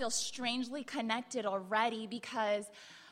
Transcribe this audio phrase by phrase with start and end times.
[0.00, 2.64] feel strangely connected already because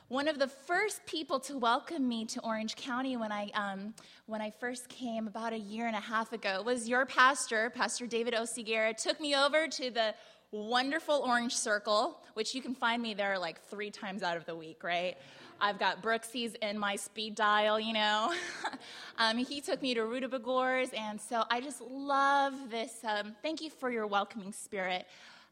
[0.08, 3.92] one of the first people to welcome me to Orange County when I, um,
[4.24, 8.06] when I first came about a year and a half ago was your pastor, Pastor
[8.06, 10.14] David Osigera, took me over to the
[10.51, 14.57] wonderful Orange Circle, which you can find me there like three times out of the
[14.57, 15.19] week, right?
[15.61, 18.32] I've got Brooksy's in my speed dial, you know.
[19.18, 22.93] um, he took me to Rutabegorz, and so I just love this.
[23.05, 25.07] Um, thank you for your welcoming spirit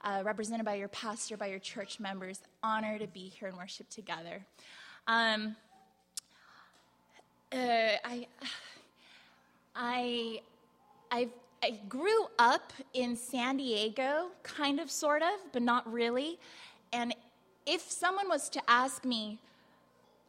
[0.06, 2.40] uh, represented by your pastor, by your church members.
[2.62, 4.46] Honor to be here and worship together.
[5.08, 5.56] Um,
[7.52, 7.56] uh,
[8.04, 8.26] I,
[9.74, 10.40] I,
[11.10, 11.28] i
[11.62, 16.38] I grew up in San Diego, kind of, sort of, but not really.
[16.92, 17.14] And
[17.64, 19.40] if someone was to ask me,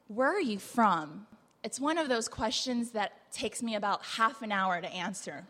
[0.08, 1.28] Where are you from?
[1.64, 5.46] It's one of those questions that takes me about half an hour to answer.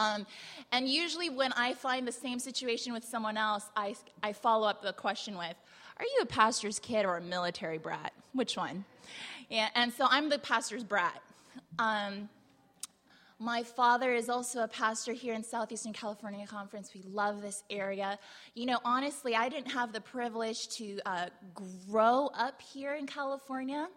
[0.00, 0.26] Um,
[0.72, 4.82] and usually, when I find the same situation with someone else, I, I follow up
[4.82, 5.54] the question with,
[5.98, 8.12] Are you a pastor's kid or a military brat?
[8.32, 8.84] Which one?
[9.50, 11.20] Yeah, and so I'm the pastor's brat.
[11.78, 12.30] Um,
[13.38, 16.92] my father is also a pastor here in Southeastern California Conference.
[16.94, 18.18] We love this area.
[18.54, 21.26] You know, honestly, I didn't have the privilege to uh,
[21.90, 23.88] grow up here in California.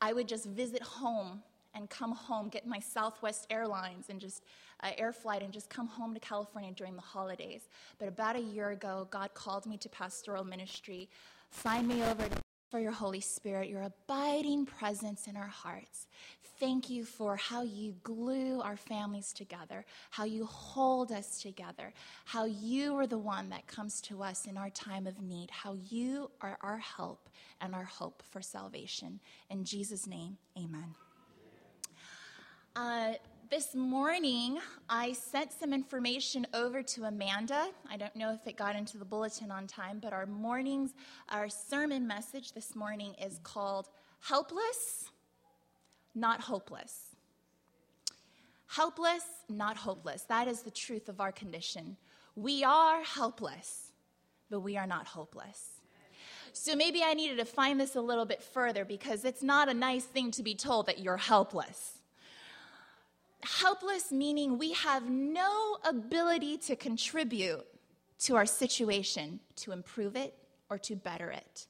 [0.00, 1.42] I would just visit home
[1.74, 4.42] and come home, get my Southwest Airlines and just
[4.82, 7.68] uh, air flight and just come home to California during the holidays.
[7.98, 11.08] But about a year ago, God called me to pastoral ministry,
[11.50, 12.24] signed me over
[12.70, 16.06] for your Holy Spirit, your abiding presence in our hearts.
[16.60, 21.92] Thank you for how you glue our families together, how you hold us together,
[22.24, 25.76] how you are the one that comes to us in our time of need, how
[25.88, 27.28] you are our help
[27.60, 29.20] and our hope for salvation.
[29.50, 30.94] In Jesus' name, amen.
[32.74, 33.14] Uh,
[33.50, 34.58] this morning,
[34.90, 37.68] I sent some information over to Amanda.
[37.90, 40.92] I don't know if it got into the bulletin on time, but our morning's,
[41.30, 43.88] our sermon message this morning is called
[44.20, 45.10] Helpless,
[46.14, 47.16] Not Hopeless.
[48.66, 50.22] Helpless, not hopeless.
[50.24, 51.96] That is the truth of our condition.
[52.36, 53.92] We are helpless,
[54.50, 55.80] but we are not hopeless.
[56.52, 59.74] So maybe I needed to find this a little bit further because it's not a
[59.74, 61.97] nice thing to be told that you're helpless
[63.42, 67.64] helpless meaning we have no ability to contribute
[68.20, 70.34] to our situation to improve it
[70.70, 71.66] or to better it.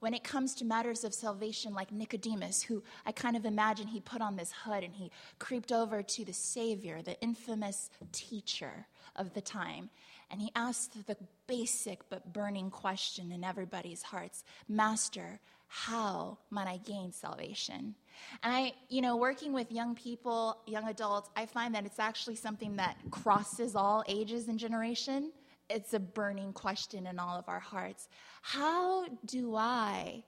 [0.00, 4.00] When it comes to matters of salvation, like Nicodemus, who I kind of imagine he
[4.00, 9.32] put on this hood and he creeped over to the Savior, the infamous teacher of
[9.32, 9.90] the time,
[10.28, 11.16] and he asked the
[11.46, 15.38] basic but burning question in everybody's hearts Master,
[15.74, 17.94] how might I gain salvation?
[18.42, 22.36] And I, you know, working with young people, young adults, I find that it's actually
[22.36, 25.32] something that crosses all ages and generation.
[25.70, 28.10] It's a burning question in all of our hearts.
[28.42, 30.24] How do I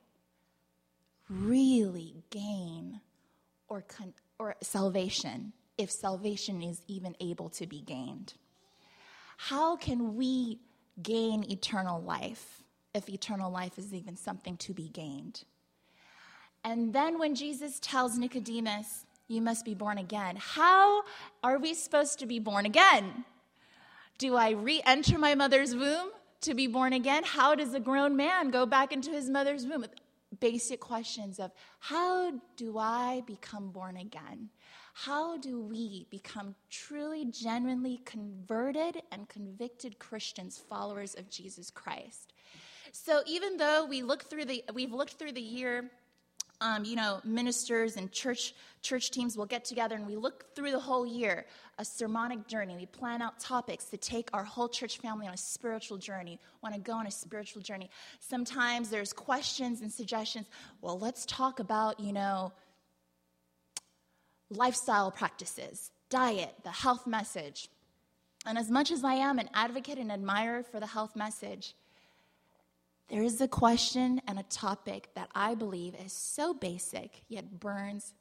[1.29, 3.03] really gain
[3.69, 8.33] or, con- or salvation if salvation is even able to be gained?
[9.37, 10.61] How can we
[11.03, 12.64] gain eternal life?
[12.95, 15.45] If eternal life is even something to be gained.
[16.63, 21.03] And then when Jesus tells Nicodemus, You must be born again, how
[21.43, 23.25] are we supposed to be born again?
[24.19, 26.11] Do I re enter my mother's womb
[26.43, 27.25] to be born again?
[27.25, 29.81] How does a grown man go back into his mother's womb?
[29.81, 29.95] With
[30.41, 34.51] basic questions of how do I become born again?
[34.95, 42.33] How do we become truly, genuinely converted and convicted Christians, followers of Jesus Christ?
[42.97, 45.91] So even though we look through the, we've looked through the year,
[46.61, 50.71] um, you know, ministers and church church teams will get together and we look through
[50.71, 51.45] the whole year,
[51.79, 52.77] a sermonic journey.
[52.77, 56.39] We plan out topics to take our whole church family on a spiritual journey.
[56.63, 57.91] Want to go on a spiritual journey?
[58.21, 60.47] Sometimes there's questions and suggestions.
[60.81, 62.53] Well, let's talk about, you know,
[64.51, 67.69] lifestyle practices, diet, the health message.
[68.47, 71.75] And as much as I am an advocate and admirer for the health message,
[73.09, 78.15] there is a question and a topic that I believe is so basic yet burns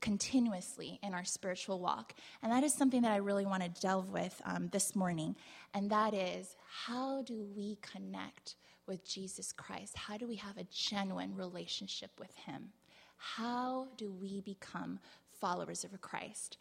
[0.00, 2.14] continuously in our spiritual walk.
[2.42, 5.36] And that is something that I really want to delve with um, this morning.
[5.74, 6.56] And that is
[6.86, 8.56] how do we connect
[8.86, 9.96] with Jesus Christ?
[9.96, 12.70] How do we have a genuine relationship with Him?
[13.16, 14.98] How do we become
[15.40, 16.58] followers of Christ?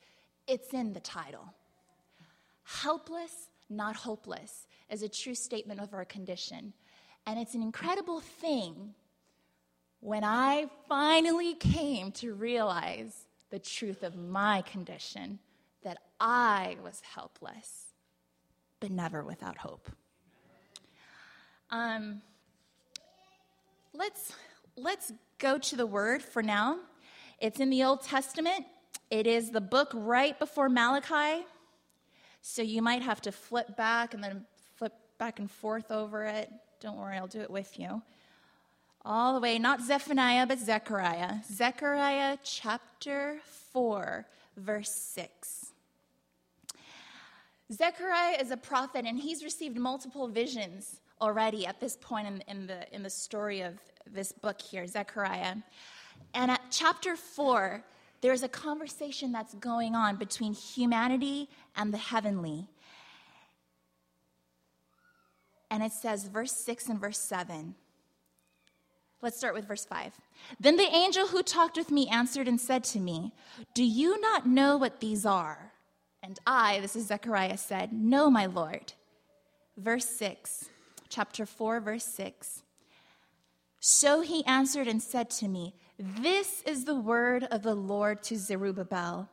[0.47, 1.53] It's in the title.
[2.63, 6.73] Helpless, not hopeless, is a true statement of our condition.
[7.29, 8.95] And it's an incredible thing
[9.99, 15.37] when I finally came to realize the truth of my condition
[15.83, 17.93] that I was helpless,
[18.79, 19.91] but never without hope.
[21.69, 22.23] Um,
[23.93, 24.33] let's
[24.75, 26.79] let's go to the word for now.
[27.39, 28.65] It's in the Old Testament.
[29.11, 31.45] It is the book right before Malachi.
[32.41, 34.47] So you might have to flip back and then
[34.77, 36.51] flip back and forth over it.
[36.79, 38.01] Don't worry, I'll do it with you.
[39.03, 41.35] All the way, not Zephaniah, but Zechariah.
[41.51, 43.39] Zechariah chapter
[43.71, 44.25] 4,
[44.57, 45.67] verse 6.
[47.71, 52.67] Zechariah is a prophet, and he's received multiple visions already at this point in, in,
[52.67, 53.79] the, in the story of
[54.11, 55.55] this book here, Zechariah.
[56.33, 57.83] And at chapter 4,
[58.21, 62.67] there's a conversation that's going on between humanity and the heavenly.
[65.71, 67.75] And it says, verse 6 and verse 7.
[69.21, 70.13] Let's start with verse 5.
[70.59, 73.33] Then the angel who talked with me answered and said to me,
[73.73, 75.73] Do you not know what these are?
[76.23, 78.93] And I, this is Zechariah, said, No, my Lord.
[79.77, 80.69] Verse 6,
[81.09, 82.63] chapter 4, verse 6.
[83.79, 88.37] So he answered and said to me, This is the word of the Lord to
[88.37, 89.29] Zerubbabel,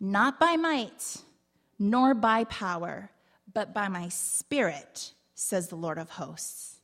[0.00, 1.18] not by might,
[1.78, 3.10] nor by power,
[3.52, 6.80] but by my spirit, says the Lord of hosts.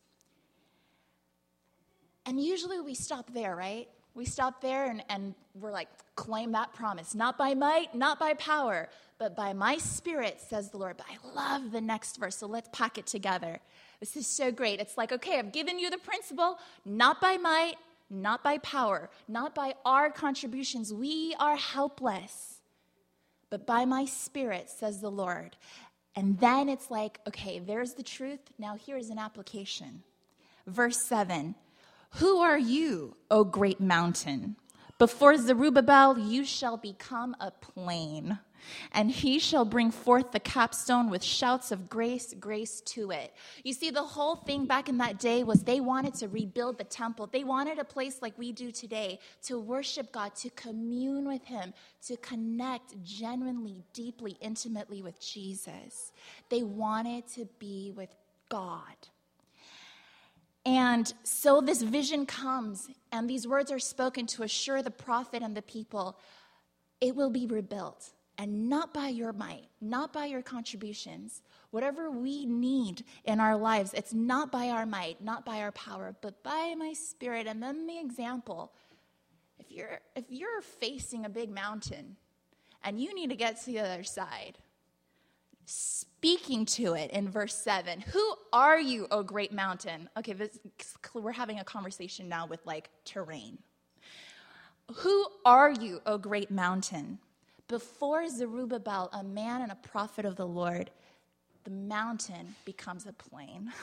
[2.24, 3.88] And usually we stop there, right?
[4.14, 7.16] We stop there and, and we're like, claim that promise.
[7.16, 10.96] Not by might, not by power, but by my spirit, says the Lord.
[10.96, 13.58] But I love the next verse, so let's pack it together.
[13.98, 14.78] This is so great.
[14.78, 17.74] It's like, okay, I've given you the principle, not by might,
[18.08, 20.94] not by power, not by our contributions.
[20.94, 22.60] We are helpless,
[23.50, 25.56] but by my spirit, says the Lord.
[26.16, 28.40] And then it's like, okay, there's the truth.
[28.58, 30.02] Now here's an application.
[30.66, 31.54] Verse 7
[32.16, 34.56] Who are you, O great mountain?
[34.98, 38.38] Before Zerubbabel, you shall become a plain
[38.92, 43.32] and he shall bring forth the capstone with shouts of grace, grace to it.
[43.62, 46.84] You see, the whole thing back in that day was they wanted to rebuild the
[46.84, 47.26] temple.
[47.26, 51.74] They wanted a place like we do today to worship God, to commune with him,
[52.06, 56.12] to connect genuinely, deeply, intimately with Jesus.
[56.48, 58.14] They wanted to be with
[58.48, 59.08] God.
[60.66, 65.54] And so this vision comes, and these words are spoken to assure the prophet and
[65.54, 66.18] the people
[67.00, 71.42] it will be rebuilt and not by your might, not by your contributions.
[71.70, 76.14] Whatever we need in our lives, it's not by our might, not by our power,
[76.20, 77.46] but by my spirit.
[77.46, 78.72] And then the example
[79.58, 82.16] if you're, if you're facing a big mountain
[82.82, 84.58] and you need to get to the other side,
[85.64, 90.08] speaking to it in verse 7 Who are you, O great mountain?
[90.16, 90.58] Okay, this,
[91.14, 93.58] we're having a conversation now with like terrain.
[94.96, 97.18] Who are you, O great mountain?
[97.68, 100.90] Before Zerubbabel, a man and a prophet of the Lord,
[101.64, 103.72] the mountain becomes a plain.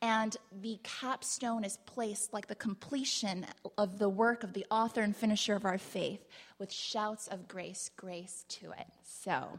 [0.00, 3.44] And the capstone is placed like the completion
[3.76, 6.24] of the work of the author and finisher of our faith
[6.60, 8.86] with shouts of grace, grace to it.
[9.02, 9.58] So,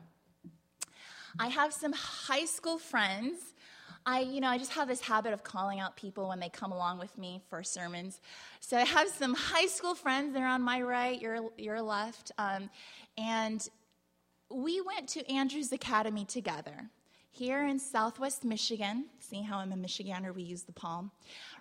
[1.37, 3.53] I have some high school friends.
[4.05, 6.71] I, you know, I just have this habit of calling out people when they come
[6.71, 8.21] along with me for sermons.
[8.59, 10.33] So I have some high school friends.
[10.33, 12.31] They're on my right, your, your left.
[12.37, 12.69] Um,
[13.17, 13.67] and
[14.49, 16.89] we went to Andrews Academy together
[17.31, 19.05] here in Southwest Michigan.
[19.19, 20.33] See how I'm a Michigander?
[20.33, 21.11] We use the palm.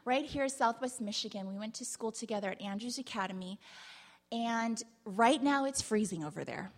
[0.05, 1.49] Right here, Southwest Michigan.
[1.49, 3.59] We went to school together at Andrews Academy.
[4.33, 6.73] And right now it's freezing over there.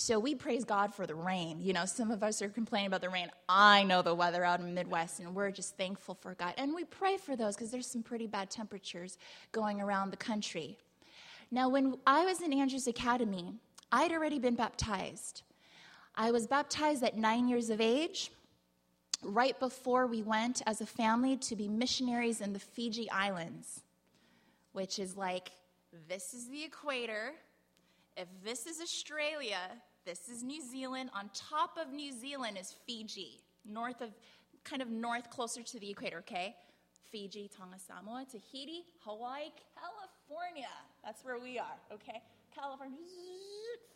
[0.00, 1.60] So we praise God for the rain.
[1.60, 3.32] You know, some of us are complaining about the rain.
[3.48, 6.54] I know the weather out in the Midwest, and we're just thankful for God.
[6.56, 9.18] And we pray for those because there's some pretty bad temperatures
[9.50, 10.78] going around the country.
[11.50, 13.54] Now, when I was in Andrews Academy,
[13.90, 15.42] I'd already been baptized.
[16.14, 18.30] I was baptized at nine years of age,
[19.20, 23.82] right before we went as a family to be missionaries in the Fiji Islands,
[24.70, 25.50] which is like
[26.08, 27.32] this is the equator.
[28.16, 29.58] If this is Australia,
[30.04, 31.10] this is New Zealand.
[31.14, 34.10] On top of New Zealand is Fiji, north of,
[34.64, 36.54] kind of north, closer to the equator, okay?
[37.10, 40.68] Fiji, Tonga, Samoa, Tahiti, Hawaii, California.
[41.04, 42.22] That's where we are, okay?
[42.54, 42.98] California,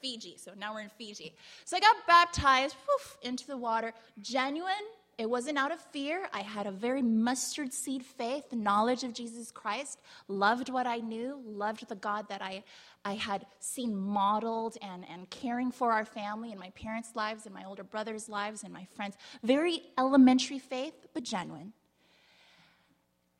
[0.01, 0.37] Fiji.
[0.37, 1.35] So now we're in Fiji.
[1.65, 3.93] So I got baptized woof, into the water.
[4.21, 4.87] Genuine.
[5.23, 6.29] It wasn't out of fear.
[6.33, 11.41] I had a very mustard seed faith, knowledge of Jesus Christ, loved what I knew,
[11.47, 12.65] loved the God that I,
[13.05, 17.55] I had seen modeled and, and caring for our family and my parents' lives and
[17.55, 19.17] my older brother's lives and my friends.
[19.45, 21.73] Very elementary faith, but genuine.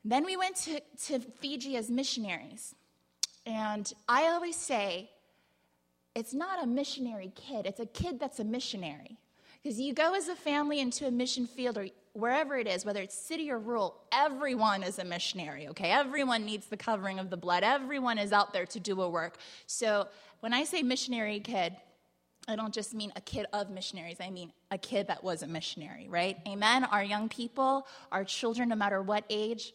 [0.05, 2.75] Then we went to, to Fiji as missionaries.
[3.45, 5.11] And I always say,
[6.15, 9.17] it's not a missionary kid, it's a kid that's a missionary.
[9.63, 13.01] Because you go as a family into a mission field or wherever it is, whether
[13.01, 15.89] it's city or rural, everyone is a missionary, okay?
[15.89, 17.63] Everyone needs the covering of the blood.
[17.63, 19.37] Everyone is out there to do a work.
[19.65, 20.07] So
[20.41, 21.75] when I say missionary kid,
[22.47, 25.47] I don't just mean a kid of missionaries, I mean a kid that was a
[25.47, 26.37] missionary, right?
[26.45, 26.83] Amen.
[26.83, 29.73] Our young people, our children, no matter what age,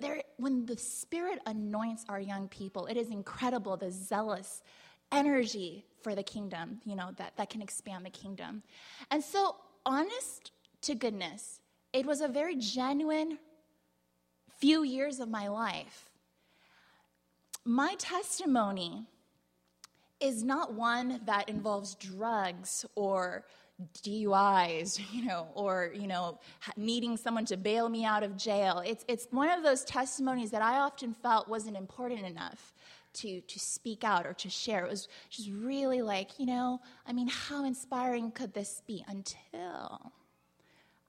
[0.00, 4.62] There when the Spirit anoints our young people, it is incredible the zealous
[5.10, 8.62] energy for the kingdom, you know, that, that can expand the kingdom.
[9.10, 9.56] And so,
[9.86, 11.60] honest to goodness,
[11.92, 13.38] it was a very genuine
[14.58, 16.10] few years of my life.
[17.64, 19.08] My testimony
[20.20, 23.44] is not one that involves drugs or
[24.02, 26.38] DUIs, you know, or, you know,
[26.76, 28.82] needing someone to bail me out of jail.
[28.86, 32.74] It's, it's one of those testimonies that I often felt wasn't important enough
[33.14, 34.84] to, to speak out or to share.
[34.84, 40.12] It was just really like, you know, I mean, how inspiring could this be until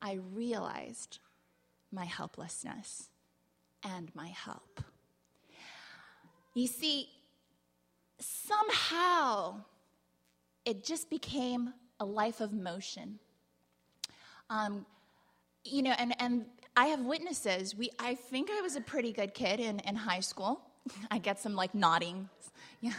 [0.02, 1.20] I realized
[1.92, 3.10] my helplessness
[3.84, 4.82] and my help.
[6.54, 7.10] You see,
[8.20, 9.62] somehow
[10.66, 13.20] it just became a life of motion.
[14.50, 14.86] Um,
[15.64, 16.46] you know, and, and
[16.76, 17.76] I have witnesses.
[17.76, 20.62] We, I think I was a pretty good kid in, in high school.
[21.12, 22.30] I get some like nodding.
[22.82, 22.92] Yeah,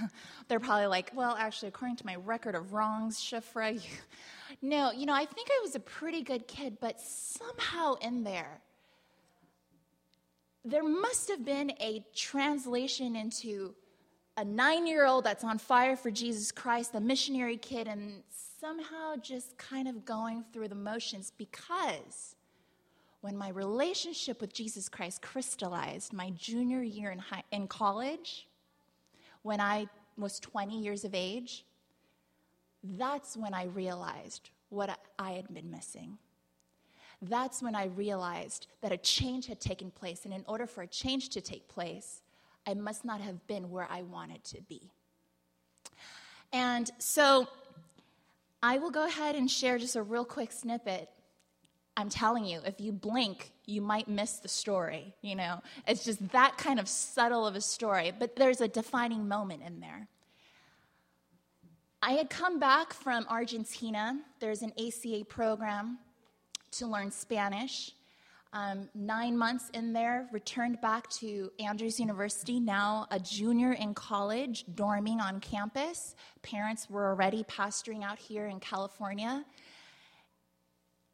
[0.49, 3.81] they're probably like, well, actually, according to my record of wrongs, Shifra,
[4.63, 8.63] no, you know, I think I was a pretty good kid, but somehow in there,
[10.65, 13.77] there must have been a translation into
[14.37, 18.23] a nine year old that's on fire for Jesus Christ, a missionary kid, and
[18.61, 22.35] somehow just kind of going through the motions because
[23.27, 28.47] when my relationship with Jesus Christ crystallized my junior year in, high, in college,
[29.43, 31.65] when I was 20 years of age,
[32.85, 36.19] that's when I realized what I had been missing.
[37.21, 40.87] That's when I realized that a change had taken place, and in order for a
[40.87, 42.23] change to take place,
[42.65, 44.93] I must not have been where I wanted to be.
[46.53, 47.49] And so
[48.63, 51.11] I will go ahead and share just a real quick snippet.
[51.97, 55.15] I'm telling you, if you blink, you might miss the story.
[55.23, 59.27] You know, it's just that kind of subtle of a story, but there's a defining
[59.27, 60.07] moment in there.
[62.03, 64.21] I had come back from Argentina.
[64.39, 65.99] There's an ACA program
[66.73, 67.93] to learn Spanish.
[68.53, 74.65] Um, nine months in there, returned back to Andrews University, now a junior in college,
[74.75, 76.15] dorming on campus.
[76.43, 79.45] Parents were already pastoring out here in California.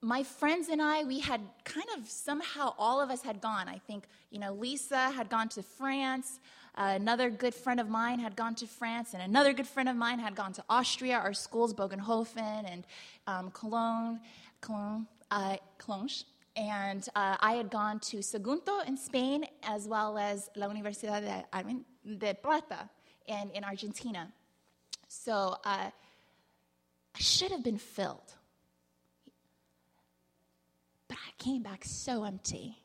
[0.05, 3.69] My friends and I, we had kind of somehow all of us had gone.
[3.69, 6.41] I think, you know, Lisa had gone to France.
[6.75, 9.95] Uh, another good friend of mine had gone to France, and another good friend of
[9.95, 11.19] mine had gone to Austria.
[11.19, 12.85] Our schools, Bogenhofen and
[13.29, 14.19] um, Cologne,
[14.61, 16.09] Cologne, uh, Cologne.
[16.57, 21.45] And uh, I had gone to Sagunto in Spain, as well as La Universidad de,
[21.53, 21.85] I mean,
[22.19, 22.91] de Plata
[23.27, 24.33] in, in Argentina.
[25.07, 25.91] So uh,
[27.15, 28.35] I should have been filled.
[31.09, 32.79] But I came back so empty.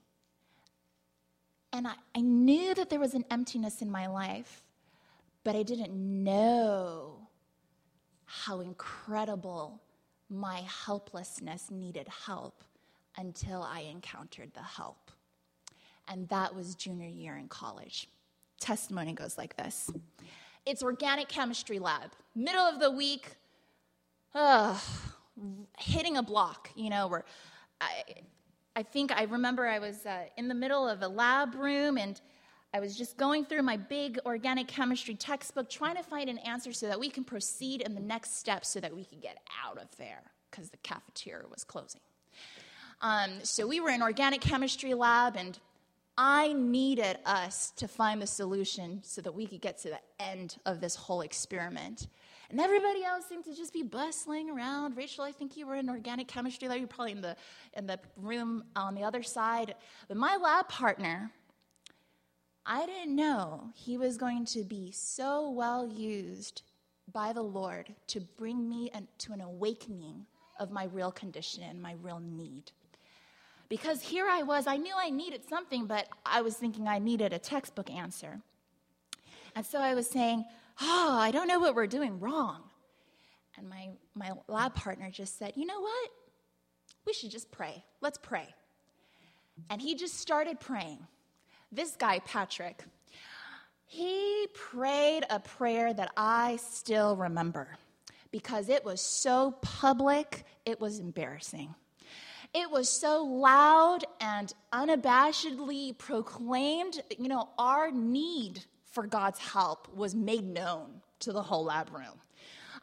[1.74, 4.64] And I, I knew that there was an emptiness in my life,
[5.44, 7.28] but I didn't know
[8.26, 9.82] how incredible
[10.30, 12.64] my helplessness needed help
[13.18, 15.12] until I encountered the help.
[16.08, 18.10] And that was junior year in college.
[18.60, 19.92] Testimony goes like this
[20.66, 23.36] It's organic chemistry lab, middle of the week,
[24.34, 24.78] uh,
[25.78, 27.26] hitting a block, you know, where
[27.80, 28.04] I,
[28.78, 32.22] I think I remember I was uh, in the middle of a lab room and
[32.76, 36.72] I was just going through my big organic chemistry textbook trying to find an answer
[36.72, 39.80] so that we can proceed in the next step so that we could get out
[39.80, 42.02] of there because the cafeteria was closing.
[43.02, 45.58] Um, so we were in organic chemistry lab and
[46.16, 50.58] I needed us to find the solution so that we could get to the end
[50.68, 52.08] of this whole experiment.
[52.50, 54.96] And everybody else seemed to just be bustling around.
[54.96, 56.80] Rachel, I think you were in organic chemistry lab.
[56.80, 57.36] You're probably in the,
[57.76, 59.76] in the room on the other side.
[60.08, 61.32] But my lab partner,
[62.66, 66.62] I didn't know he was going to be so well used
[67.12, 70.26] by the Lord to bring me an, to an awakening
[70.60, 72.72] of my real condition and my real need.
[73.70, 77.34] Because here I was, I knew I needed something, but I was thinking I needed
[77.34, 78.42] a textbook answer.
[79.58, 80.46] And so I was saying,
[80.80, 82.62] oh, I don't know what we're doing wrong.
[83.58, 86.10] And my, my lab partner just said, you know what?
[87.08, 87.84] We should just pray.
[88.00, 88.54] Let's pray.
[89.72, 91.00] And he just started praying.
[91.72, 92.84] This guy, Patrick,
[93.88, 97.80] he prayed a prayer that I still remember.
[98.32, 101.74] because it was so public, it was embarrassing.
[102.54, 108.66] It was so loud and unabashedly proclaimed, you know, our need
[108.98, 110.88] for God's help was made known
[111.20, 112.20] to the whole lab room.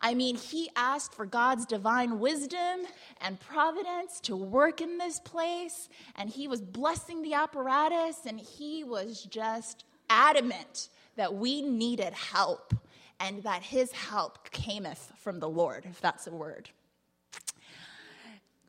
[0.01, 2.83] I mean, he asked for God's divine wisdom
[3.21, 8.85] and providence to work in this place, and he was blessing the apparatus, and he
[8.85, 12.75] was just adamant that we needed help
[13.19, 16.71] and that his help cameth from the Lord, if that's a word.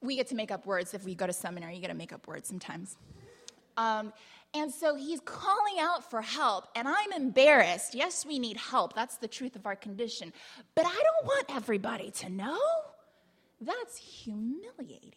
[0.02, 2.12] We get to make up words if we go to seminary, you get to make
[2.12, 2.98] up words sometimes.
[3.78, 4.14] Um,
[4.56, 7.94] and so he's calling out for help, and I'm embarrassed.
[7.94, 8.96] Yes, we need help.
[8.96, 10.32] That's the truth of our condition.
[10.74, 12.60] But I don't want everybody to know.
[13.60, 15.12] That's humiliating.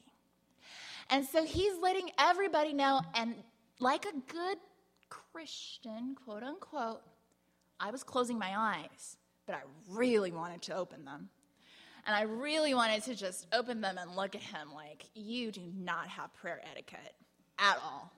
[1.11, 3.37] And so he's letting everybody know, and
[3.79, 4.59] like a good
[5.09, 7.03] Christian, quote unquote,
[7.81, 9.17] I was closing my eyes,
[9.47, 11.29] but I really wanted to open them.
[12.07, 15.61] And I really wanted to just open them and look at him like, you do
[15.77, 17.15] not have prayer etiquette
[17.59, 18.13] at all.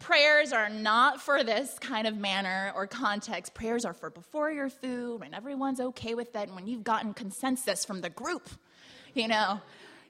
[0.00, 3.54] Prayers are not for this kind of manner or context.
[3.54, 7.14] Prayers are for before your food, when everyone's okay with it, and when you've gotten
[7.14, 8.48] consensus from the group,
[9.14, 9.60] you know.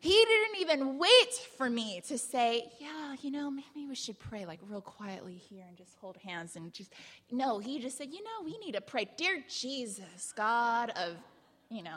[0.00, 4.44] He didn't even wait for me to say, yeah, you know, maybe we should pray
[4.44, 6.92] like real quietly here and just hold hands and just,
[7.32, 9.08] no, he just said, you know, we need to pray.
[9.16, 11.16] Dear Jesus, God of,
[11.70, 11.96] you know,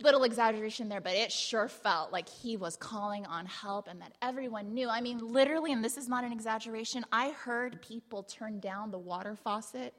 [0.00, 4.12] little exaggeration there, but it sure felt like he was calling on help and that
[4.20, 4.88] everyone knew.
[4.88, 8.98] I mean, literally, and this is not an exaggeration, I heard people turn down the
[8.98, 9.94] water faucet.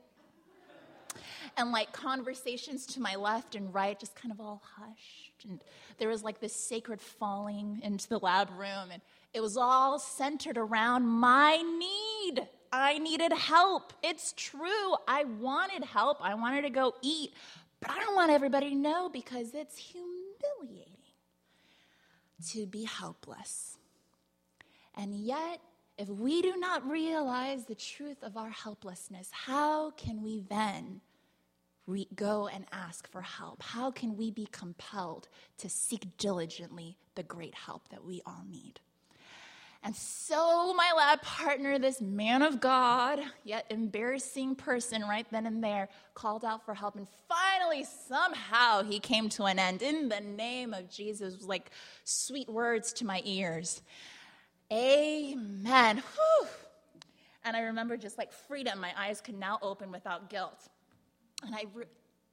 [1.56, 5.46] And like conversations to my left and right just kind of all hushed.
[5.48, 5.64] And
[5.98, 8.90] there was like this sacred falling into the lab room.
[8.92, 9.02] And
[9.34, 12.46] it was all centered around my need.
[12.74, 13.94] I needed help.
[14.04, 14.96] It's true.
[15.08, 16.18] I wanted help.
[16.20, 17.34] I wanted to go eat.
[17.86, 20.94] But I don't want everybody to know because it's humiliating
[22.52, 23.78] to be helpless.
[24.96, 25.60] And yet,
[25.98, 31.02] if we do not realize the truth of our helplessness, how can we then
[31.86, 33.62] re- go and ask for help?
[33.62, 35.28] How can we be compelled
[35.60, 38.80] to seek diligently the great help that we all need?
[39.86, 45.64] And so, my lab partner, this man of God, yet embarrassing person right then and
[45.64, 46.96] there, called out for help.
[46.96, 51.70] And finally, somehow, he came to an end in the name of Jesus, like
[52.04, 53.84] sweet words to my ears.
[54.74, 55.98] Amen.
[55.98, 56.48] Whew.
[57.44, 60.68] And I remember just like freedom, my eyes could now open without guilt.
[61.46, 61.86] And I re-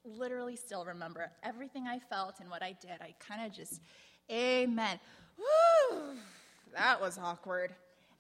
[0.07, 3.03] literally still remember everything I felt and what I did.
[3.03, 3.83] I kind of just,
[4.31, 4.99] amen.
[5.37, 6.17] Whew
[6.75, 7.75] that was awkward.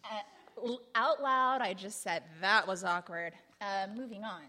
[0.04, 3.32] Uh, out loud, I just said, that was awkward.
[3.60, 4.42] Uh, moving on.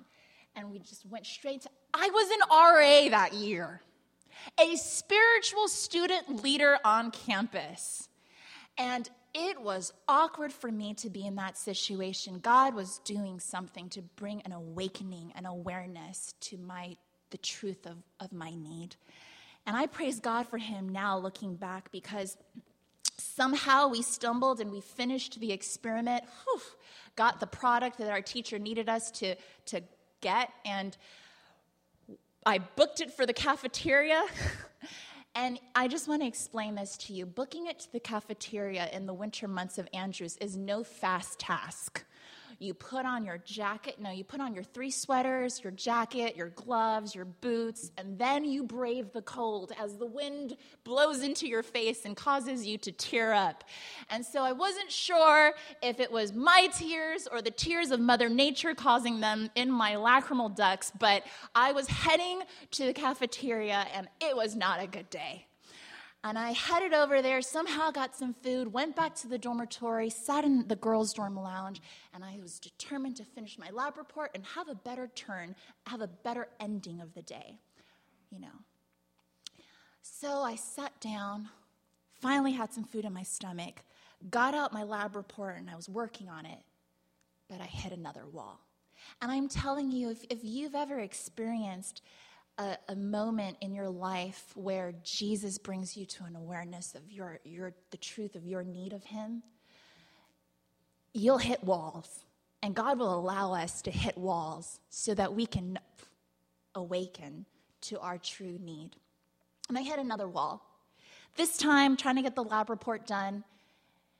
[0.55, 3.81] And we just went straight to, I was an RA that year,
[4.59, 8.09] a spiritual student leader on campus.
[8.77, 12.39] And it was awkward for me to be in that situation.
[12.39, 16.95] God was doing something to bring an awakening an awareness to my
[17.31, 18.95] the truth of, of my need.
[19.65, 22.37] And I praise God for him now looking back because
[23.17, 26.62] Somehow we stumbled and we finished the experiment, Whew,
[27.15, 29.36] got the product that our teacher needed us to,
[29.67, 29.82] to
[30.21, 30.97] get, and
[32.45, 34.23] I booked it for the cafeteria.
[35.36, 37.26] and I just want to explain this to you.
[37.26, 42.04] Booking it to the cafeteria in the winter months of Andrews is no fast task
[42.63, 43.97] you put on your jacket.
[43.99, 48.45] No, you put on your three sweaters, your jacket, your gloves, your boots, and then
[48.45, 52.91] you brave the cold as the wind blows into your face and causes you to
[52.91, 53.65] tear up.
[54.10, 58.30] And so I wasn't sure if it was my tears or the tears of Mother
[58.30, 61.23] Nature causing them in my lacrimal ducts, but
[61.54, 65.47] I was heading to the cafeteria and it was not a good day.
[66.25, 70.45] And I headed over there, somehow got some food, went back to the dormitory, sat
[70.45, 71.81] in the girls' dorm lounge,
[72.13, 75.53] and I was determined to finish my lab report and have a better turn,
[75.88, 77.59] have a better ending of the day,
[78.31, 78.63] you know.
[80.01, 81.49] So I sat down,
[82.21, 83.81] finally had some food in my stomach,
[84.29, 86.59] got out my lab report, and I was working on it,
[87.49, 88.62] but I hit another wall.
[89.21, 92.01] And I'm telling you, if, if you've ever experienced
[92.57, 97.39] a, a, moment in your life where Jesus brings you to an awareness of your,
[97.43, 99.41] your, the truth of your need of Him,
[101.13, 102.23] you'll hit walls.
[102.61, 105.79] And God will allow us to hit walls so that we can
[106.75, 107.45] awaken
[107.81, 108.91] to our true need.
[109.67, 110.65] And I hit another wall.
[111.35, 113.43] This time, trying to get the lab report done,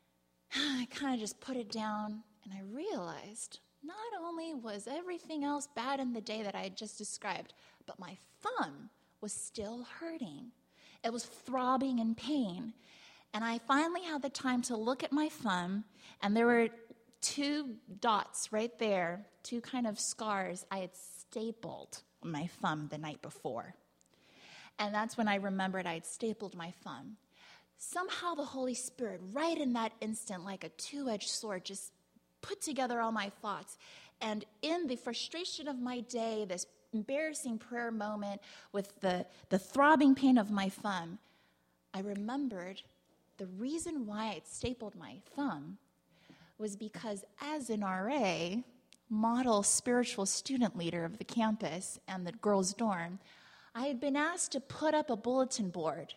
[0.55, 5.67] I kind of just put it down and I realized not only was everything else
[5.75, 7.53] bad in the day that I had just described,
[7.85, 8.89] but my thumb
[9.21, 10.51] was still hurting.
[11.03, 12.73] It was throbbing in pain.
[13.33, 15.85] And I finally had the time to look at my thumb,
[16.21, 16.69] and there were
[17.21, 23.21] two dots right there, two kind of scars I had stapled my thumb the night
[23.21, 23.75] before.
[24.79, 27.17] And that's when I remembered I had stapled my thumb.
[27.77, 31.91] Somehow the Holy Spirit, right in that instant, like a two edged sword, just
[32.43, 33.79] put together all my thoughts.
[34.21, 38.39] And in the frustration of my day, this embarrassing prayer moment
[38.71, 41.17] with the, the throbbing pain of my thumb,
[41.93, 42.84] I remembered
[43.38, 45.79] the reason why I'd stapled my thumb
[46.60, 48.58] was because as an RA,
[49.10, 53.19] model spiritual student leader of the campus and the girls' dorm,
[53.75, 56.13] I had been asked to put up a bulletin board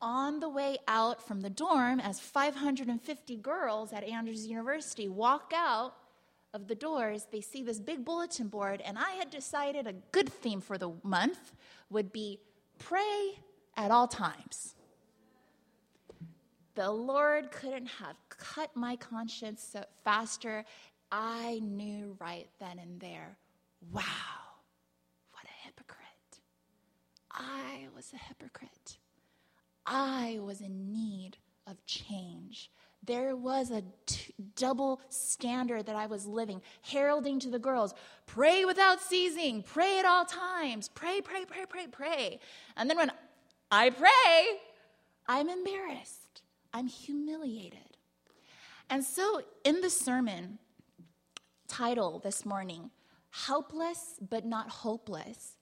[0.00, 5.94] on the way out from the dorm as 550 girls at Andrews University walk out
[6.52, 10.28] of the doors, they see this big bulletin board, and I had decided a good
[10.32, 11.52] theme for the month
[11.90, 12.38] would be
[12.78, 13.38] pray
[13.76, 14.74] at all times.
[16.76, 20.64] The Lord couldn't have cut my conscience faster.
[21.10, 23.36] I knew right then and there
[23.92, 24.02] wow,
[25.32, 26.04] what a hypocrite.
[27.30, 28.98] I was a hypocrite.
[29.86, 32.70] I was in need of change.
[33.02, 37.94] There was a t- double standard that I was living, heralding to the girls
[38.26, 42.40] pray without ceasing, pray at all times, pray, pray, pray, pray, pray.
[42.76, 43.12] And then when
[43.70, 44.60] I pray,
[45.26, 46.42] I'm embarrassed,
[46.72, 47.98] I'm humiliated.
[48.88, 50.58] And so in the sermon
[51.68, 52.90] title this morning,
[53.30, 55.56] Helpless but Not Hopeless,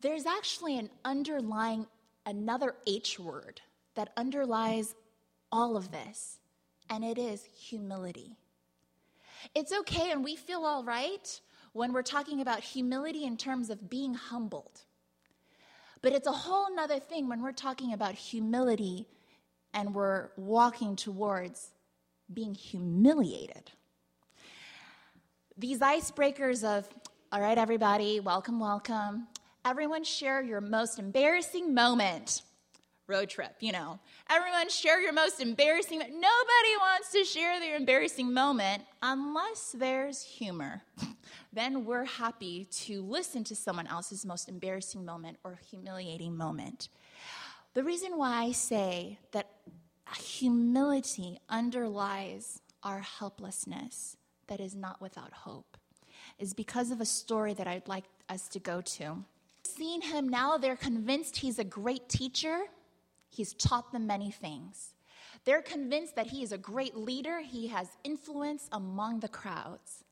[0.00, 1.86] there's actually an underlying,
[2.26, 3.60] another H word
[3.94, 4.94] that underlies
[5.50, 6.38] all of this
[6.90, 8.36] and it is humility.
[9.54, 11.40] It's okay, and we feel all right
[11.72, 14.82] when we're talking about humility in terms of being humbled.
[16.02, 19.06] But it's a whole nother thing when we're talking about humility
[19.74, 21.70] and we're walking towards
[22.32, 23.70] being humiliated.
[25.58, 26.88] These icebreakers of,
[27.32, 29.26] all right, everybody, welcome, welcome.
[29.66, 32.42] Everyone share your most embarrassing moment
[33.08, 33.98] road trip, you know.
[34.30, 40.82] Everyone share your most embarrassing Nobody wants to share their embarrassing moment unless there's humor.
[41.52, 46.88] then we're happy to listen to someone else's most embarrassing moment or humiliating moment.
[47.74, 49.50] The reason why I say that
[50.16, 55.76] humility underlies our helplessness that is not without hope
[56.38, 59.24] is because of a story that I'd like us to go to.
[59.76, 62.66] Seeing him now, they're convinced he's a great teacher
[63.36, 64.94] He's taught them many things.
[65.44, 70.04] They're convinced that he is a great leader, he has influence among the crowds.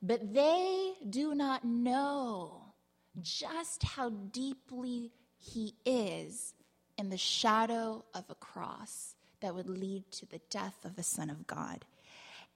[0.00, 2.72] But they do not know
[3.20, 6.54] just how deeply he is
[6.96, 11.28] in the shadow of a cross that would lead to the death of the Son
[11.28, 11.84] of God.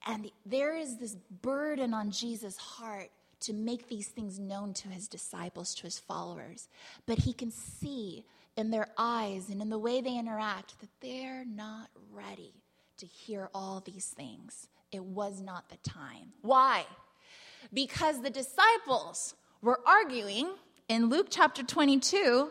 [0.07, 3.11] And there is this burden on Jesus' heart
[3.47, 6.69] to make these things known to his disciples, to his followers.
[7.07, 8.25] But he can see
[8.57, 12.55] in their eyes and in the way they interact that they're not ready
[12.99, 14.69] to hear all these things.
[14.91, 16.33] It was not the time.
[16.43, 16.87] Why?
[17.73, 20.49] Because the disciples were arguing
[20.89, 22.51] in Luke chapter 22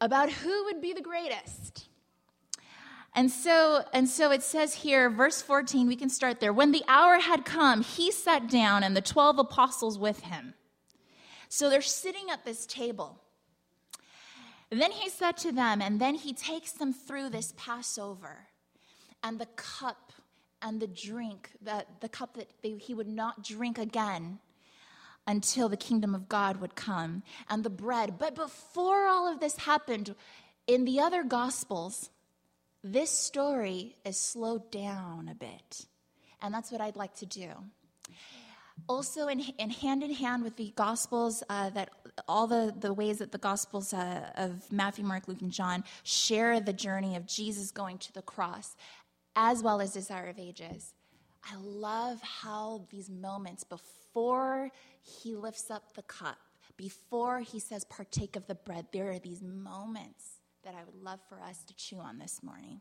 [0.00, 1.88] about who would be the greatest.
[3.14, 6.52] And so, and so it says here, verse 14, we can start there.
[6.52, 10.54] When the hour had come, he sat down and the 12 apostles with him.
[11.48, 13.20] So they're sitting at this table.
[14.70, 18.46] Then he said to them, and then he takes them through this Passover
[19.22, 20.12] and the cup
[20.62, 24.38] and the drink, the, the cup that they, he would not drink again
[25.26, 28.18] until the kingdom of God would come, and the bread.
[28.18, 30.14] But before all of this happened,
[30.66, 32.10] in the other gospels,
[32.82, 35.86] this story is slowed down a bit.
[36.40, 37.50] And that's what I'd like to do.
[38.88, 41.90] Also, in, in hand in hand with the gospels uh, that
[42.28, 46.60] all the, the ways that the Gospels uh, of Matthew, Mark, Luke, and John share
[46.60, 48.76] the journey of Jesus going to the cross,
[49.36, 50.94] as well as Desire of Ages.
[51.44, 54.70] I love how these moments before
[55.02, 56.38] he lifts up the cup,
[56.76, 60.31] before he says, partake of the bread, there are these moments
[60.64, 62.80] that I would love for us to chew on this morning.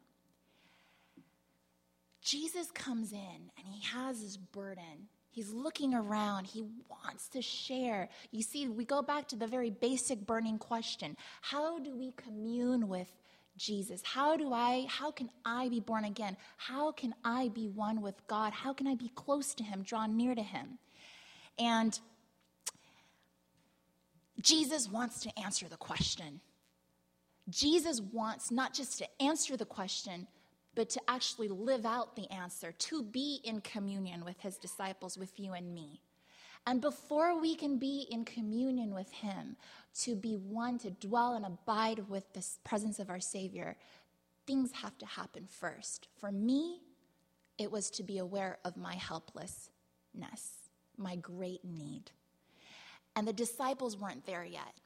[2.22, 6.46] Jesus comes in and he has his burden He's looking around.
[6.46, 8.10] He wants to share.
[8.32, 12.89] You see, we go back to the very basic burning question How do we commune
[12.89, 13.10] with
[13.58, 14.02] Jesus?
[14.04, 16.36] How do I, how can I be born again?
[16.58, 18.52] How can I be one with God?
[18.52, 20.80] How can I be close to Him, drawn near to Him?
[21.58, 21.98] And
[24.41, 26.41] Jesus wants to answer the question.
[27.51, 30.27] Jesus wants not just to answer the question,
[30.73, 35.39] but to actually live out the answer, to be in communion with his disciples, with
[35.39, 36.01] you and me.
[36.65, 39.57] And before we can be in communion with him,
[40.01, 43.75] to be one, to dwell and abide with the presence of our Savior,
[44.47, 46.07] things have to happen first.
[46.19, 46.81] For me,
[47.57, 49.69] it was to be aware of my helplessness,
[50.97, 52.11] my great need.
[53.15, 54.79] And the disciples weren't there yet.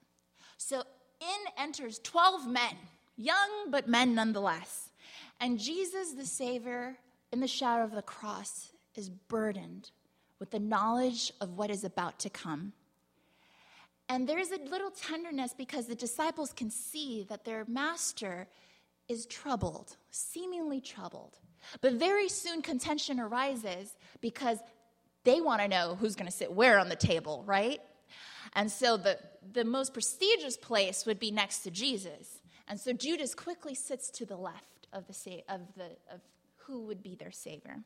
[0.58, 0.84] So
[1.22, 2.76] in enters 12 men,
[3.18, 4.90] young but men nonetheless.
[5.40, 6.98] And Jesus, the Savior,
[7.32, 9.92] in the shadow of the cross, is burdened
[10.40, 12.74] with the knowledge of what is about to come.
[14.08, 18.48] And there's a little tenderness because the disciples can see that their master
[19.08, 21.40] is troubled, seemingly troubled.
[21.82, 24.60] But very soon contention arises because
[25.24, 27.82] they want to know who's going to sit where on the table, right?
[28.54, 29.20] And so the,
[29.54, 32.40] the most prestigious place would be next to Jesus.
[32.68, 36.22] And so Judas quickly sits to the left of, the, of, the, of
[36.58, 37.78] who would be their savior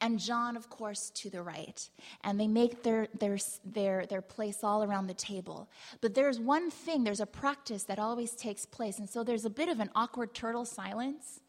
[0.00, 1.88] and John, of course, to the right.
[2.24, 5.68] And they make their, their, their, their place all around the table.
[6.00, 8.98] But there's one thing, there's a practice that always takes place.
[8.98, 11.40] And so there's a bit of an awkward turtle silence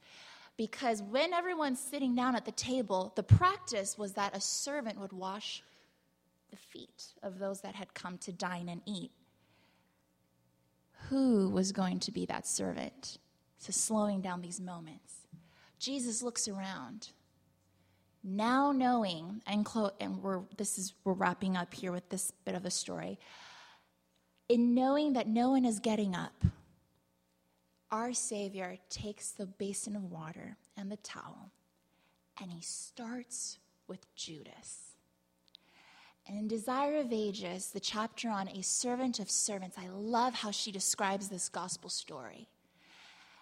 [0.58, 5.14] because when everyone's sitting down at the table, the practice was that a servant would
[5.14, 5.64] wash
[6.52, 9.12] the feet of those that had come to dine and eat.
[11.10, 13.18] Who was going to be that servant?
[13.58, 15.28] So, slowing down these moments.
[15.80, 17.10] Jesus looks around
[18.24, 22.56] now knowing, and, Chloe, and we're, this is, we're wrapping up here with this bit
[22.56, 23.20] of a story,
[24.48, 26.44] in knowing that no one is getting up,
[27.90, 31.52] our Savior takes the basin of water and the towel,
[32.40, 34.91] and he starts with Judas.
[36.28, 40.52] And in Desire of Ages, the chapter on a servant of servants, I love how
[40.52, 42.48] she describes this gospel story.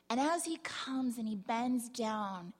[0.10, 2.54] And as he comes and he bends down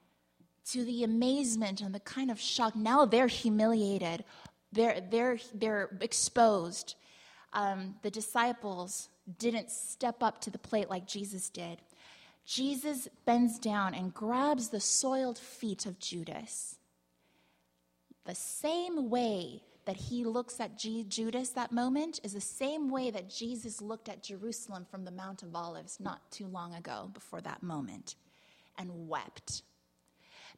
[0.72, 2.76] to the amazement and the kind of shock.
[2.76, 4.24] Now they're humiliated,
[4.72, 6.96] they're, they're, they're exposed.
[7.54, 11.80] Um, the disciples didn't step up to the plate like Jesus did.
[12.46, 16.78] Jesus bends down and grabs the soiled feet of Judas.
[18.26, 23.12] The same way that he looks at G- Judas that moment is the same way
[23.12, 27.42] that Jesus looked at Jerusalem from the Mount of Olives not too long ago before
[27.42, 28.16] that moment
[28.78, 29.64] and wept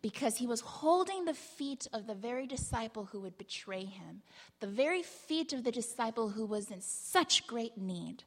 [0.02, 4.22] because he was holding the feet of the very disciple who would betray him,
[4.60, 8.24] the very feet of the disciple who was in such great need.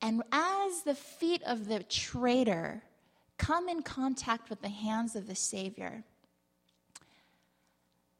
[0.00, 2.82] And as the feet of the traitor
[3.38, 6.04] come in contact with the hands of the Savior,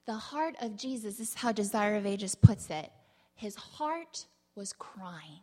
[0.07, 2.91] the heart of Jesus, this is how Desire of Ages puts it,
[3.35, 5.41] his heart was crying.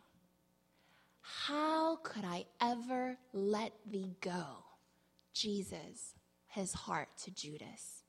[1.20, 4.64] How could I ever let thee go?
[5.32, 6.14] Jesus
[6.54, 8.04] his heart to Judas.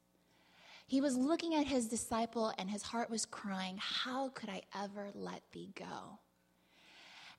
[0.88, 5.10] He was looking at his disciple and his heart was crying, How could I ever
[5.16, 6.20] let thee go?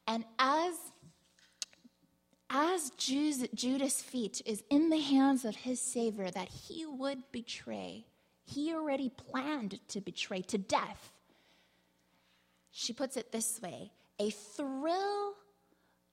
[0.06, 0.74] And as
[2.48, 8.06] as Judas' feet is in the hands of his Savior that he would betray,
[8.46, 11.12] he already planned to betray to death.
[12.70, 15.34] She puts it this way a thrill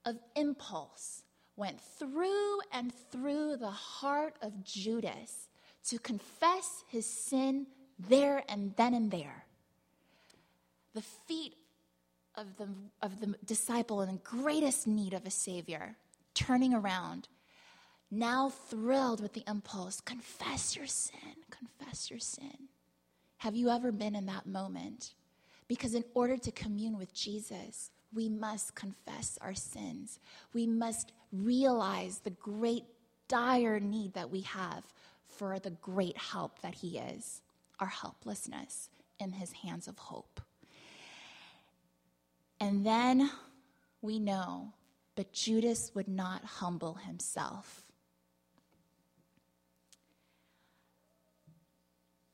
[0.05, 1.23] of impulse
[1.55, 5.47] went through and through the heart of Judas
[5.85, 7.67] to confess his sin
[7.99, 9.45] there and then and there.
[10.93, 11.55] The feet
[12.35, 12.67] of the,
[13.01, 15.95] of the disciple in the greatest need of a Savior,
[16.33, 17.27] turning around,
[18.17, 22.69] now thrilled with the impulse confess your sin, confess your sin.
[23.37, 25.13] Have you ever been in that moment?
[25.67, 30.19] Because in order to commune with Jesus, we must confess our sins.
[30.53, 32.83] We must realize the great,
[33.27, 34.83] dire need that we have
[35.27, 37.41] for the great help that He is,
[37.79, 40.41] our helplessness in His hands of hope.
[42.59, 43.29] And then
[44.01, 44.71] we know,
[45.15, 47.83] but Judas would not humble himself.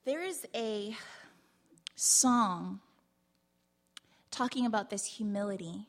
[0.10, 0.98] There is a
[1.96, 2.80] song
[4.32, 5.86] talking about this humility.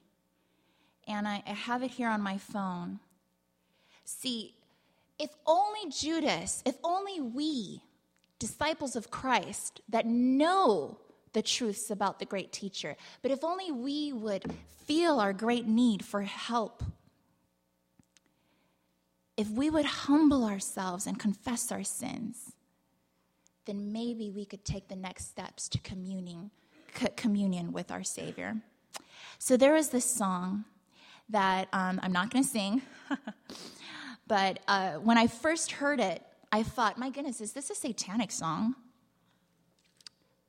[1.08, 3.00] And I, I have it here on my phone.
[4.04, 4.56] See,
[5.18, 7.82] if only Judas, if only we,
[8.38, 10.98] disciples of Christ, that know
[11.32, 14.52] the truths about the great teacher, but if only we would
[14.84, 16.82] feel our great need for help,
[19.38, 22.52] if we would humble ourselves and confess our sins,
[23.70, 26.50] then maybe we could take the next steps to communing
[26.94, 28.56] c- communion with our Savior.
[29.38, 30.64] So there was this song
[31.28, 32.82] that um, I'm not going to sing,
[34.26, 38.32] but uh, when I first heard it, I thought, my goodness, is this a satanic
[38.32, 38.74] song?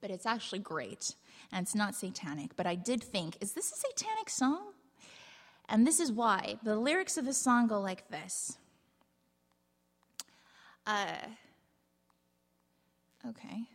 [0.02, 1.14] But it's actually great,
[1.52, 2.56] and it's not satanic.
[2.56, 4.74] But I did think, is this a satanic song?
[5.70, 6.58] And this is why.
[6.64, 8.58] The lyrics of the song go like this.
[10.88, 11.18] Uh,
[13.30, 13.68] okay.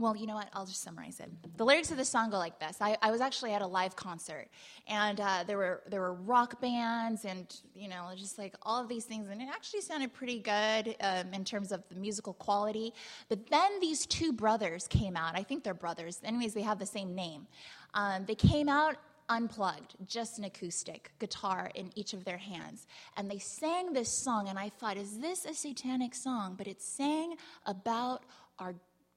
[0.00, 0.48] Well, you know what?
[0.52, 1.28] I'll just summarize it.
[1.56, 2.76] The lyrics of the song go like this.
[2.80, 4.46] I, I was actually at a live concert,
[4.86, 8.88] and uh, there were there were rock bands, and you know, just like all of
[8.88, 12.94] these things, and it actually sounded pretty good um, in terms of the musical quality.
[13.28, 15.36] But then these two brothers came out.
[15.36, 16.20] I think they're brothers.
[16.22, 17.48] Anyways, they have the same name.
[17.94, 18.98] Um, they came out
[19.28, 22.86] unplugged, just an acoustic guitar in each of their hands.
[23.16, 26.54] And they sang this song, and I thought, is this a satanic song?
[26.56, 27.36] But it sang
[27.66, 28.24] about
[28.58, 28.74] our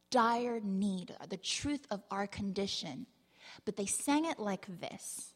[0.09, 3.05] dire need, the truth of our condition.
[3.65, 5.33] But they sang it like this.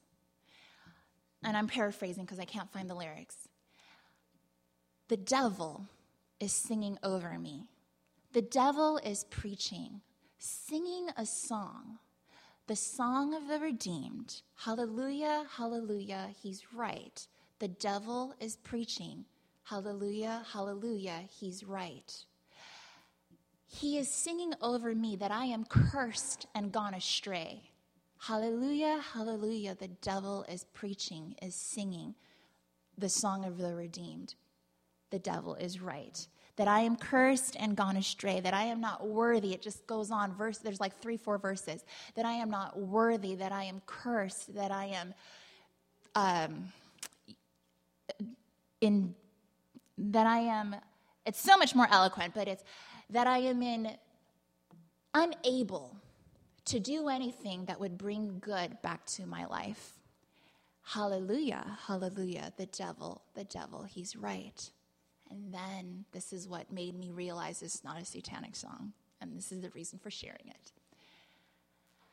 [1.44, 3.48] And I'm paraphrasing because I can't find the lyrics.
[5.08, 5.88] The devil
[6.40, 7.68] is singing over me.
[8.34, 10.02] The devil is preaching,
[10.40, 12.00] singing a song,
[12.68, 14.42] the song of the redeemed.
[14.56, 17.28] Hallelujah, hallelujah, he's right.
[17.60, 19.26] The devil is preaching.
[19.64, 22.26] Hallelujah, hallelujah, he's right.
[23.68, 27.70] He is singing over me that I am cursed and gone astray.
[28.18, 29.76] Hallelujah, hallelujah.
[29.76, 32.16] The devil is preaching, is singing
[32.98, 34.36] the song of the redeemed.
[35.12, 36.28] The devil is right.
[36.58, 39.54] That I am cursed and gone astray, that I am not worthy.
[39.54, 40.34] It just goes on.
[40.34, 41.84] Verse, there's like three, four verses.
[42.16, 45.14] That I am not worthy, that I am cursed, that I am
[46.16, 46.72] um,
[48.80, 49.14] in,
[49.98, 50.76] that I am,
[51.26, 52.64] it's so much more eloquent, but it's
[53.10, 53.92] that I am in
[55.14, 55.96] unable
[56.66, 59.94] to do anything that would bring good back to my life.
[60.84, 64.70] Hallelujah, hallelujah, the devil, the devil, he's right.
[65.30, 69.52] And then this is what made me realize it's not a satanic song, and this
[69.52, 70.72] is the reason for sharing it.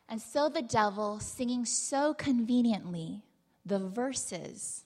[0.09, 3.22] And so the devil, singing so conveniently
[3.64, 4.85] the verses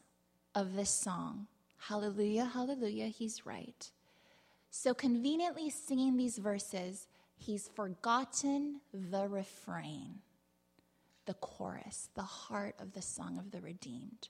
[0.55, 1.47] of this song,
[1.79, 3.91] hallelujah, hallelujah, he's right
[4.77, 10.17] so, conveniently singing these verses, he's forgotten the refrain,
[11.25, 14.29] the chorus, the heart of the song of the redeemed.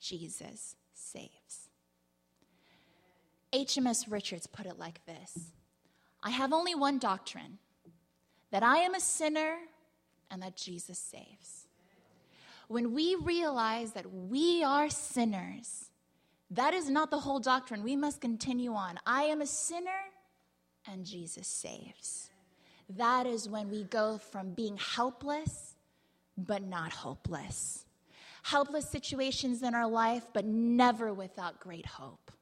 [0.00, 1.68] Jesus saves.
[3.52, 5.52] HMS Richards put it like this
[6.22, 7.58] I have only one doctrine
[8.50, 9.56] that I am a sinner
[10.30, 11.66] and that Jesus saves.
[12.68, 15.90] When we realize that we are sinners,
[16.50, 17.82] that is not the whole doctrine.
[17.82, 18.98] We must continue on.
[19.06, 19.90] I am a sinner
[20.90, 22.30] and Jesus saves.
[22.88, 25.74] That is when we go from being helpless
[26.36, 27.84] but not hopeless.
[28.42, 32.32] Helpless situations in our life, but never without great hope.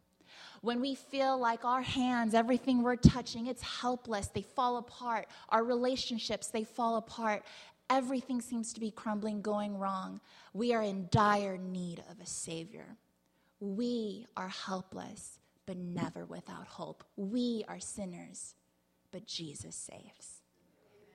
[0.62, 5.27] When we feel like our hands, everything we're touching, it's helpless, they fall apart.
[5.49, 7.44] Our relationships, they fall apart.
[7.88, 10.20] Everything seems to be crumbling, going wrong.
[10.53, 12.96] We are in dire need of a Savior.
[13.59, 17.05] We are helpless, but never without hope.
[17.16, 18.55] We are sinners,
[19.12, 20.42] but Jesus saves.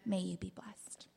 [0.05, 1.07] May you be blessed.